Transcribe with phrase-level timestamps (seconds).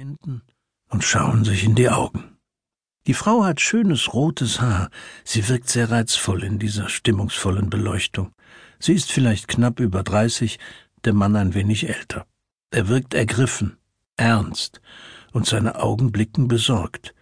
[0.00, 0.40] Händen
[0.88, 2.38] und schauen sich in die Augen.
[3.06, 4.88] Die Frau hat schönes rotes Haar,
[5.24, 8.32] sie wirkt sehr reizvoll in dieser stimmungsvollen Beleuchtung.
[8.78, 10.58] Sie ist vielleicht knapp über dreißig,
[11.04, 12.26] der Mann ein wenig älter.
[12.70, 13.76] Er wirkt ergriffen,
[14.16, 14.80] ernst,
[15.32, 17.14] und seine Augen blicken besorgt.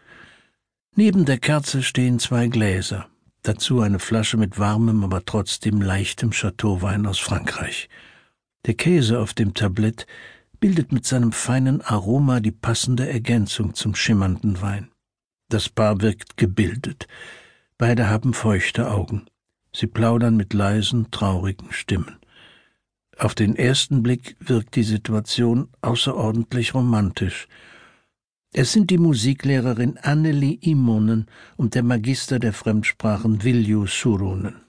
[0.95, 3.09] Neben der Kerze stehen zwei Gläser,
[3.43, 7.89] dazu eine Flasche mit warmem, aber trotzdem leichtem Chateauwein aus Frankreich.
[8.67, 10.07] Der Käse auf dem Tablett
[10.61, 14.91] bildet mit seinem feinen Aroma die passende Ergänzung zum schimmernden Wein.
[15.49, 17.07] Das Paar wirkt gebildet.
[17.79, 19.27] Beide haben feuchte Augen.
[19.73, 22.19] Sie plaudern mit leisen, traurigen Stimmen.
[23.17, 27.49] Auf den ersten Blick wirkt die Situation außerordentlich romantisch.
[28.53, 34.68] Es sind die Musiklehrerin Anneli Immonen und der Magister der Fremdsprachen Vilju Surunen.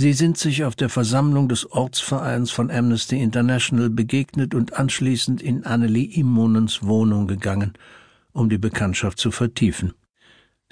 [0.00, 5.66] Sie sind sich auf der Versammlung des Ortsvereins von Amnesty International begegnet und anschließend in
[5.66, 7.74] Anneli Immonens Wohnung gegangen,
[8.32, 9.92] um die Bekanntschaft zu vertiefen.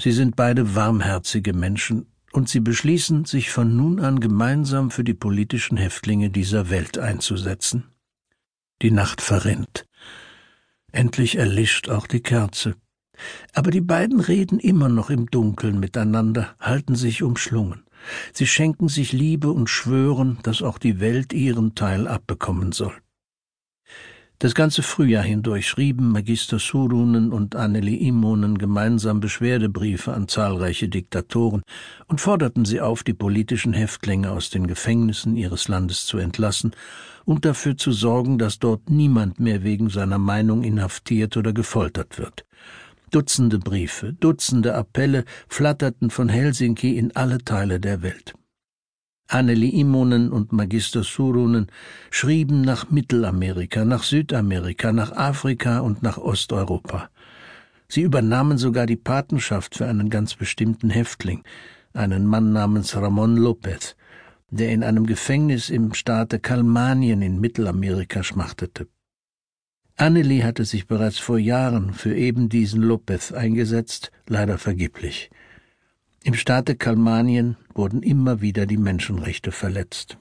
[0.00, 5.12] Sie sind beide warmherzige Menschen und sie beschließen, sich von nun an gemeinsam für die
[5.12, 7.84] politischen Häftlinge dieser Welt einzusetzen.
[8.80, 9.84] Die Nacht verrinnt.
[10.90, 12.76] Endlich erlischt auch die Kerze.
[13.52, 17.82] Aber die beiden reden immer noch im Dunkeln miteinander, halten sich umschlungen.
[18.32, 22.94] Sie schenken sich Liebe und schwören, dass auch die Welt ihren Teil abbekommen soll.
[24.40, 31.62] Das ganze Frühjahr hindurch schrieben Magister Surunen und Anneli Immonen gemeinsam Beschwerdebriefe an zahlreiche Diktatoren
[32.06, 36.70] und forderten sie auf, die politischen Häftlinge aus den Gefängnissen ihres Landes zu entlassen
[37.24, 42.46] und dafür zu sorgen, dass dort niemand mehr wegen seiner Meinung inhaftiert oder gefoltert wird.
[43.10, 48.34] Dutzende Briefe, Dutzende Appelle flatterten von Helsinki in alle Teile der Welt.
[49.28, 51.66] Anneli Immonen und Magister Surunen
[52.10, 57.10] schrieben nach Mittelamerika, nach Südamerika, nach Afrika und nach Osteuropa.
[57.88, 61.44] Sie übernahmen sogar die Patenschaft für einen ganz bestimmten Häftling,
[61.94, 63.96] einen Mann namens Ramon Lopez,
[64.50, 68.88] der in einem Gefängnis im Staate Kalmanien in Mittelamerika schmachtete.
[70.00, 75.28] Anneli hatte sich bereits vor Jahren für eben diesen Lopez eingesetzt, leider vergeblich.
[76.22, 80.16] Im Staate Kalmanien wurden immer wieder die Menschenrechte verletzt.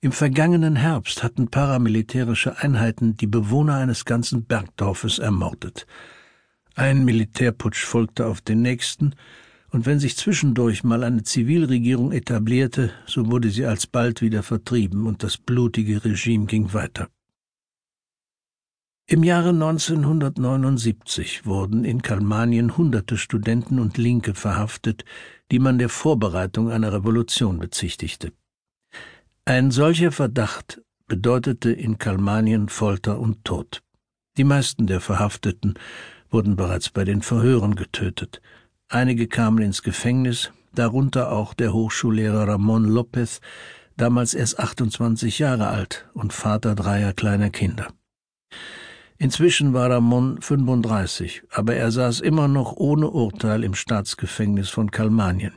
[0.00, 5.86] Im vergangenen Herbst hatten paramilitärische Einheiten die Bewohner eines ganzen Bergdorfes ermordet.
[6.74, 9.14] Ein Militärputsch folgte auf den nächsten,
[9.70, 15.22] und wenn sich zwischendurch mal eine Zivilregierung etablierte, so wurde sie alsbald wieder vertrieben und
[15.22, 17.08] das blutige Regime ging weiter.
[19.06, 25.04] Im Jahre 1979 wurden in Kalmanien hunderte Studenten und Linke verhaftet,
[25.50, 28.32] die man der Vorbereitung einer Revolution bezichtigte.
[29.44, 33.82] Ein solcher Verdacht bedeutete in Kalmanien Folter und Tod.
[34.38, 35.74] Die meisten der Verhafteten
[36.30, 38.40] wurden bereits bei den Verhören getötet.
[38.88, 43.40] Einige kamen ins Gefängnis, darunter auch der Hochschullehrer Ramon Lopez,
[43.96, 47.88] damals erst 28 Jahre alt und Vater dreier kleiner Kinder.
[49.22, 55.54] Inzwischen war Ramon 35, aber er saß immer noch ohne Urteil im Staatsgefängnis von Kalmanien.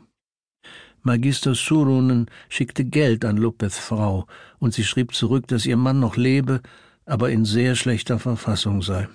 [1.01, 4.27] Magister Surunen schickte Geld an Lopez Frau,
[4.59, 6.61] und sie schrieb zurück, dass ihr Mann noch lebe,
[7.07, 9.07] aber in sehr schlechter Verfassung sei.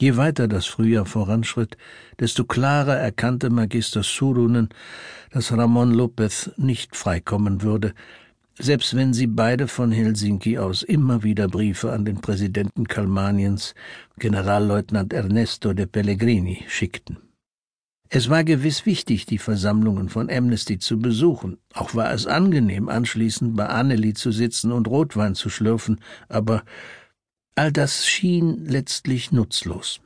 [0.00, 1.76] Je weiter das Frühjahr voranschritt,
[2.20, 4.68] desto klarer erkannte Magister Surunen,
[5.32, 7.94] dass Ramon Lopez nicht freikommen würde,
[8.60, 13.74] selbst wenn sie beide von Helsinki aus immer wieder Briefe an den Präsidenten Kalmaniens,
[14.18, 17.18] Generalleutnant Ernesto de Pellegrini, schickten.
[18.10, 23.56] Es war gewiss wichtig, die Versammlungen von Amnesty zu besuchen, auch war es angenehm, anschließend
[23.56, 26.64] bei Anneli zu sitzen und Rotwein zu schlürfen, aber
[27.54, 30.00] all das schien letztlich nutzlos.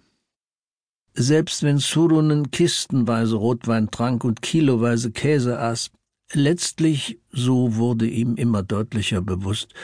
[1.14, 5.90] Selbst wenn Surunen kistenweise Rotwein trank und kiloweise Käse aß,
[6.32, 9.74] Letztlich, so wurde ihm immer deutlicher bewusst,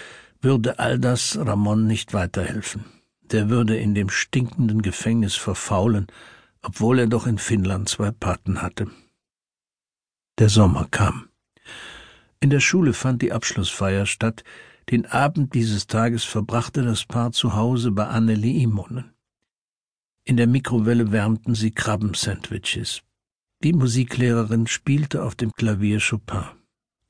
[0.40, 2.84] würde all das Ramon nicht weiterhelfen.
[3.22, 6.06] Der würde in dem stinkenden Gefängnis verfaulen,
[6.62, 8.90] obwohl er doch in Finnland zwei Paten hatte.
[10.38, 11.28] Der Sommer kam.
[12.40, 14.42] In der Schule fand die Abschlussfeier statt.
[14.90, 19.12] Den Abend dieses Tages verbrachte das Paar zu Hause bei Anneli Imonen.
[20.24, 23.02] In der Mikrowelle wärmten sie Krabbensandwiches.
[23.62, 26.44] Die Musiklehrerin spielte auf dem Klavier Chopin.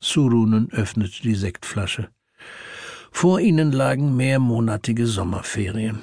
[0.01, 2.09] Surunen öffnete die Sektflasche.
[3.13, 6.01] Vor ihnen lagen mehrmonatige Sommerferien.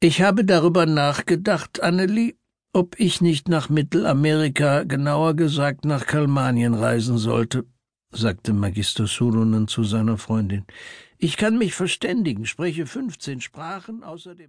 [0.00, 2.36] Ich habe darüber nachgedacht, Anneli,
[2.72, 7.64] ob ich nicht nach Mittelamerika, genauer gesagt nach Kalmanien reisen sollte,
[8.10, 10.64] sagte Magister Surunen zu seiner Freundin.
[11.16, 14.46] Ich kann mich verständigen, spreche fünfzehn Sprachen, außerdem